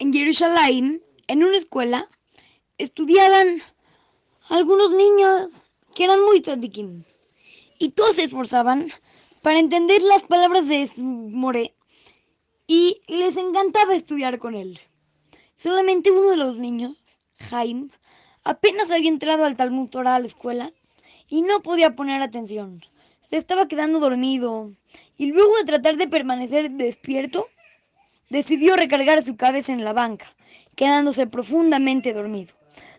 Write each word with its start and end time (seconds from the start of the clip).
En 0.00 0.14
Jerusalén, 0.14 1.02
en 1.28 1.44
una 1.44 1.58
escuela, 1.58 2.08
estudiaban 2.78 3.60
algunos 4.48 4.92
niños 4.92 5.50
que 5.94 6.04
eran 6.04 6.24
muy 6.24 6.40
tzadikim. 6.40 7.04
Y 7.78 7.90
todos 7.90 8.16
se 8.16 8.24
esforzaban 8.24 8.90
para 9.42 9.58
entender 9.58 10.00
las 10.00 10.22
palabras 10.22 10.68
de 10.68 10.88
More 11.02 11.74
y 12.66 13.02
les 13.08 13.36
encantaba 13.36 13.94
estudiar 13.94 14.38
con 14.38 14.54
él. 14.54 14.80
Solamente 15.54 16.10
uno 16.10 16.30
de 16.30 16.38
los 16.38 16.56
niños, 16.56 16.96
Jaime, 17.50 17.90
apenas 18.42 18.90
había 18.90 19.10
entrado 19.10 19.44
al 19.44 19.58
Talmud 19.58 19.90
Torah 19.90 20.14
a 20.16 20.20
la 20.20 20.28
escuela 20.28 20.72
y 21.28 21.42
no 21.42 21.60
podía 21.60 21.94
poner 21.94 22.22
atención. 22.22 22.82
Se 23.28 23.36
estaba 23.36 23.68
quedando 23.68 24.00
dormido 24.00 24.72
y 25.18 25.26
luego 25.26 25.54
de 25.58 25.64
tratar 25.64 25.98
de 25.98 26.08
permanecer 26.08 26.70
despierto, 26.70 27.48
decidió 28.30 28.76
recargar 28.76 29.22
su 29.22 29.36
cabeza 29.36 29.72
en 29.72 29.84
la 29.84 29.92
banca, 29.92 30.26
quedándose 30.76 31.26
profundamente 31.26 32.14
dormido. 32.14 32.54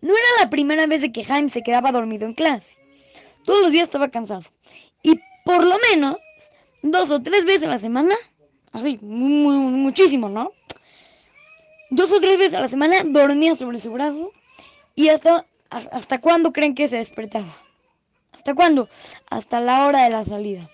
No 0.00 0.12
era 0.12 0.44
la 0.44 0.50
primera 0.50 0.86
vez 0.86 1.04
que 1.12 1.24
Jaime 1.24 1.50
se 1.50 1.62
quedaba 1.62 1.92
dormido 1.92 2.26
en 2.26 2.32
clase. 2.32 2.76
Todos 3.44 3.62
los 3.62 3.72
días 3.72 3.84
estaba 3.84 4.08
cansado. 4.08 4.44
Y 5.02 5.20
por 5.44 5.64
lo 5.64 5.76
menos 5.90 6.16
dos 6.82 7.10
o 7.10 7.20
tres 7.20 7.44
veces 7.44 7.64
a 7.64 7.70
la 7.70 7.78
semana, 7.78 8.14
así, 8.72 8.98
muchísimo, 9.02 10.28
¿no? 10.28 10.52
Dos 11.90 12.12
o 12.12 12.20
tres 12.20 12.38
veces 12.38 12.54
a 12.54 12.60
la 12.60 12.68
semana 12.68 13.02
dormía 13.04 13.54
sobre 13.54 13.80
su 13.80 13.92
brazo 13.92 14.32
y 14.94 15.08
hasta, 15.08 15.46
hasta 15.70 16.20
cuándo 16.20 16.52
creen 16.52 16.74
que 16.74 16.88
se 16.88 16.96
despertaba. 16.96 17.46
¿Hasta 18.32 18.54
cuándo? 18.54 18.88
Hasta 19.30 19.60
la 19.60 19.86
hora 19.86 20.04
de 20.04 20.10
la 20.10 20.24
salida. 20.24 20.68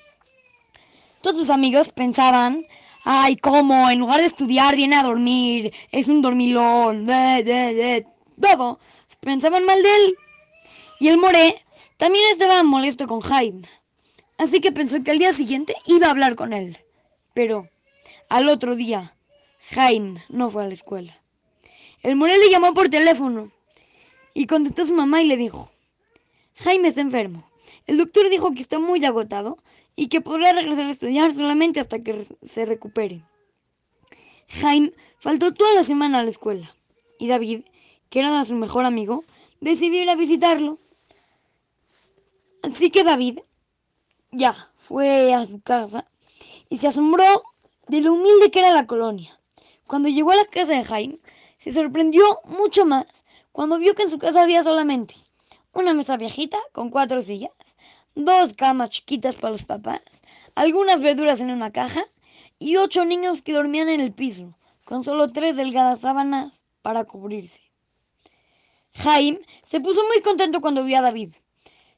Todos 1.22 1.36
sus 1.36 1.50
amigos 1.50 1.92
pensaban, 1.92 2.66
ay, 3.04 3.36
¿cómo? 3.36 3.90
En 3.90 3.98
lugar 3.98 4.20
de 4.20 4.26
estudiar 4.26 4.76
viene 4.76 4.96
a 4.96 5.02
dormir, 5.02 5.72
es 5.90 6.08
un 6.08 6.22
dormilón, 6.22 7.06
todo. 8.40 8.78
Pensaban 9.20 9.64
mal 9.64 9.82
de 9.82 9.96
él. 9.96 10.14
Y 11.00 11.08
el 11.08 11.18
More 11.18 11.60
también 11.96 12.24
estaba 12.30 12.62
molesto 12.62 13.06
con 13.06 13.20
Jaime. 13.20 13.68
Así 14.38 14.60
que 14.60 14.72
pensó 14.72 15.02
que 15.02 15.10
al 15.10 15.18
día 15.18 15.32
siguiente 15.32 15.74
iba 15.86 16.06
a 16.06 16.10
hablar 16.10 16.36
con 16.36 16.52
él. 16.52 16.78
Pero 17.34 17.68
al 18.28 18.48
otro 18.48 18.76
día, 18.76 19.14
Jaime 19.70 20.22
no 20.28 20.48
fue 20.48 20.64
a 20.64 20.68
la 20.68 20.74
escuela. 20.74 21.16
El 22.02 22.16
More 22.16 22.36
le 22.38 22.50
llamó 22.50 22.72
por 22.74 22.88
teléfono 22.88 23.50
y 24.32 24.46
contestó 24.46 24.82
a 24.82 24.86
su 24.86 24.94
mamá 24.94 25.22
y 25.22 25.26
le 25.26 25.36
dijo, 25.36 25.71
Jaime 26.62 26.88
está 26.88 27.00
enfermo. 27.00 27.42
El 27.88 27.98
doctor 27.98 28.28
dijo 28.28 28.52
que 28.52 28.62
está 28.62 28.78
muy 28.78 29.04
agotado 29.04 29.58
y 29.96 30.06
que 30.06 30.20
podrá 30.20 30.52
regresar 30.52 30.86
a 30.86 30.92
estudiar 30.92 31.34
solamente 31.34 31.80
hasta 31.80 32.04
que 32.04 32.24
se 32.40 32.64
recupere. 32.66 33.24
Jaime 34.48 34.92
faltó 35.18 35.52
toda 35.52 35.74
la 35.74 35.82
semana 35.82 36.20
a 36.20 36.22
la 36.22 36.30
escuela 36.30 36.72
y 37.18 37.26
David, 37.26 37.64
que 38.10 38.20
era 38.20 38.44
su 38.44 38.54
mejor 38.54 38.84
amigo, 38.84 39.24
decidió 39.60 40.02
ir 40.02 40.10
a 40.10 40.14
visitarlo. 40.14 40.78
Así 42.62 42.90
que 42.90 43.02
David 43.02 43.40
ya 44.30 44.54
fue 44.76 45.34
a 45.34 45.44
su 45.44 45.60
casa 45.62 46.08
y 46.68 46.78
se 46.78 46.86
asombró 46.86 47.42
de 47.88 48.02
lo 48.02 48.12
humilde 48.12 48.52
que 48.52 48.60
era 48.60 48.72
la 48.72 48.86
colonia. 48.86 49.36
Cuando 49.88 50.08
llegó 50.08 50.30
a 50.30 50.36
la 50.36 50.44
casa 50.44 50.74
de 50.74 50.84
Jaime, 50.84 51.18
se 51.58 51.72
sorprendió 51.72 52.40
mucho 52.44 52.86
más 52.86 53.24
cuando 53.50 53.78
vio 53.78 53.96
que 53.96 54.04
en 54.04 54.10
su 54.10 54.18
casa 54.18 54.42
había 54.44 54.62
solamente 54.62 55.16
una 55.72 55.94
mesa 55.94 56.16
viejita 56.16 56.58
con 56.72 56.90
cuatro 56.90 57.22
sillas, 57.22 57.76
dos 58.14 58.52
camas 58.54 58.90
chiquitas 58.90 59.36
para 59.36 59.52
los 59.52 59.64
papás, 59.64 60.02
algunas 60.54 61.00
verduras 61.00 61.40
en 61.40 61.50
una 61.50 61.72
caja 61.72 62.04
y 62.58 62.76
ocho 62.76 63.04
niños 63.04 63.42
que 63.42 63.54
dormían 63.54 63.88
en 63.88 64.00
el 64.00 64.12
piso, 64.12 64.54
con 64.84 65.02
solo 65.02 65.32
tres 65.32 65.56
delgadas 65.56 66.00
sábanas 66.00 66.64
para 66.82 67.04
cubrirse. 67.04 67.62
Jaime 68.94 69.40
se 69.64 69.80
puso 69.80 70.02
muy 70.08 70.20
contento 70.20 70.60
cuando 70.60 70.84
vio 70.84 70.98
a 70.98 71.02
David. 71.02 71.32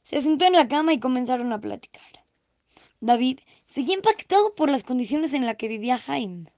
Se 0.03 0.21
sentó 0.21 0.45
en 0.45 0.53
la 0.53 0.67
cama 0.67 0.93
y 0.93 0.99
comenzaron 0.99 1.51
a 1.51 1.59
platicar. 1.59 2.03
David 3.01 3.39
seguía 3.65 3.95
impactado 3.95 4.55
por 4.55 4.69
las 4.69 4.83
condiciones 4.83 5.33
en 5.33 5.45
las 5.45 5.57
que 5.57 5.67
vivía 5.67 5.97
Jaime. 5.97 6.51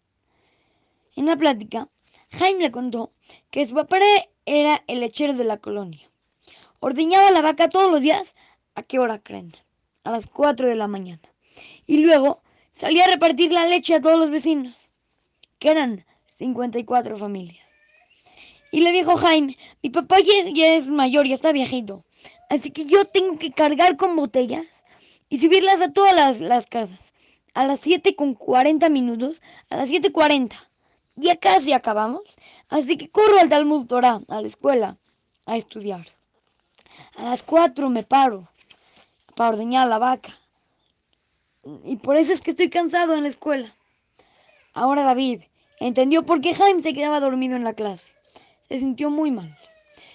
En 1.16 1.26
la 1.26 1.36
plática, 1.36 1.90
Jaime 2.32 2.60
le 2.60 2.72
contó 2.72 3.12
que 3.50 3.66
su 3.66 3.74
papá 3.74 3.98
era 4.46 4.84
el 4.86 5.00
lechero 5.00 5.34
de 5.34 5.44
la 5.46 5.58
colonia. 5.58 6.08
Ordeñaba 6.80 7.32
la 7.32 7.42
vaca 7.42 7.70
todos 7.70 7.92
los 7.92 8.02
días. 8.02 8.36
¿A 8.76 8.84
qué 8.84 9.00
hora 9.00 9.20
creen? 9.20 9.52
A 10.04 10.12
las 10.12 10.28
4 10.28 10.68
de 10.68 10.76
la 10.76 10.88
mañana. 10.88 11.22
Y 11.88 12.06
luego 12.06 12.42
salía 12.72 13.06
a 13.06 13.08
repartir 13.08 13.52
la 13.52 13.66
leche 13.66 13.96
a 13.96 14.02
todos 14.02 14.20
los 14.20 14.30
vecinos, 14.30 14.92
que 15.58 15.72
eran 15.72 16.06
54 16.36 17.18
familias. 17.18 17.66
Y 18.72 18.82
le 18.82 18.92
dijo 18.92 19.16
Jaime, 19.16 19.58
mi 19.82 19.90
papá 19.90 20.18
ya 20.20 20.76
es, 20.76 20.90
mayor, 20.90 21.26
ya 21.26 21.36
está 21.36 21.52
viejito. 21.52 22.04
Así 22.50 22.70
que 22.70 22.86
yo 22.86 23.06
tengo 23.06 23.40
que 23.40 23.52
cargar 23.52 23.98
con 23.98 24.16
botellas 24.16 24.66
y 25.30 25.40
subirlas 25.40 25.82
a 25.82 25.92
todas 25.92 26.16
las, 26.16 26.40
las 26.42 26.68
casas. 26.68 27.14
A 27.54 27.66
las 27.66 27.80
7 27.80 28.16
con 28.16 28.36
40 28.36 28.88
minutos, 28.90 29.42
a 29.70 29.78
las 29.78 29.90
7.40. 29.90 30.54
Ya 31.16 31.38
casi 31.38 31.74
acabamos. 31.74 32.36
Así 32.70 32.98
que 32.98 33.10
corro 33.10 33.40
al 33.40 33.50
Talmud 33.50 33.88
Torah, 33.88 34.22
a 34.28 34.42
la 34.42 34.48
escuela, 34.48 34.98
a 35.48 35.58
estudiar. 35.58 36.17
A 37.18 37.24
las 37.24 37.44
4 37.44 37.90
me 37.90 38.04
paro 38.04 38.48
para 39.36 39.50
ordeñar 39.50 39.88
la 39.88 40.00
vaca. 40.00 40.32
Y 41.84 41.98
por 41.98 42.16
eso 42.16 42.34
es 42.34 42.42
que 42.42 42.52
estoy 42.52 42.70
cansado 42.70 43.16
en 43.16 43.24
la 43.24 43.30
escuela. 43.30 43.74
Ahora 44.74 45.04
David 45.04 45.42
entendió 45.80 46.24
por 46.24 46.42
qué 46.42 46.54
Jaime 46.54 46.82
se 46.82 46.94
quedaba 46.94 47.20
dormido 47.20 47.56
en 47.56 47.64
la 47.64 47.74
clase 47.74 48.18
se 48.68 48.80
sintió 48.80 49.10
muy 49.10 49.32
mal. 49.32 49.58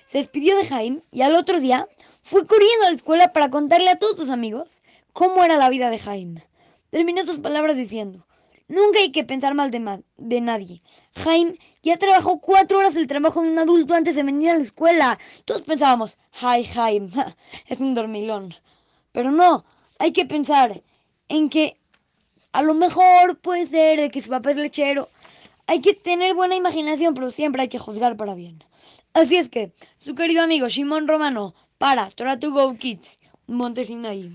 Se 0.05 0.19
despidió 0.19 0.57
de 0.57 0.67
Jaime 0.67 1.01
y 1.11 1.23
al 1.23 1.35
otro 1.35 1.61
día 1.61 1.89
fue 2.23 2.47
corriendo 2.47 2.87
a 2.87 2.91
la 2.91 2.97
escuela 2.97 3.33
para 3.33 3.51
contarle 3.51 3.91
a 3.91 3.99
todos 3.99 4.17
sus 4.17 4.31
amigos 4.31 4.83
cómo 5.13 5.45
era 5.45 5.57
la 5.57 5.71
vida 5.71 5.91
de 5.91 5.99
Jaime. 5.99 6.47
Terminó 6.91 7.25
sus 7.25 7.39
palabras 7.39 7.77
diciendo, 7.77 8.27
nunca 8.69 8.99
hay 8.99 9.13
que 9.13 9.25
pensar 9.25 9.55
mal 9.55 9.71
de, 9.71 10.41
nadie. 10.41 10.83
Jaime 11.17 11.59
ya 11.83 11.97
trabajó 11.97 12.41
cuatro 12.41 12.79
horas 12.79 12.97
el 12.97 13.07
trabajo 13.07 13.43
de 13.43 13.51
un 13.51 13.59
adulto 13.59 13.95
antes 13.95 14.15
de 14.15 14.23
venir 14.23 14.51
a 14.51 14.57
la 14.57 14.63
escuela. 14.63 15.19
Todos 15.45 15.63
pensábamos, 15.63 16.19
ay 16.41 16.65
Jaime, 16.65 17.09
es 17.67 17.81
un 17.81 17.95
dormilón. 17.95 18.55
Pero 19.13 19.31
no, 19.31 19.65
hay 19.99 20.13
que 20.13 20.27
pensar 20.27 20.83
en 21.29 21.49
que 21.49 21.77
a 22.53 22.63
lo 22.63 22.75
mejor 22.75 23.39
puede 23.39 23.67
ser 23.67 24.01
de 24.01 24.11
que 24.11 24.21
su 24.21 24.31
papá 24.31 24.51
es 24.51 24.57
lechero 24.57 25.09
hay 25.67 25.81
que 25.81 25.95
tener 25.95 26.35
buena 26.35 26.57
imaginación, 26.57 27.15
pero 27.15 27.31
siempre 27.31 27.63
hay 27.63 27.69
que 27.69 27.79
juzgar 27.79 28.17
para 28.17 28.35
bien. 28.35 28.63
Así 29.15 29.37
es 29.37 29.49
que, 29.49 29.73
su 29.99 30.15
querido 30.15 30.43
amigo 30.43 30.69
Shimon 30.69 31.09
Romano, 31.09 31.55
para 31.79 32.11
Torah 32.11 32.39
to 32.39 32.53
Go 32.53 32.77
Kids, 32.77 33.19
Montesinaí. 33.47 34.31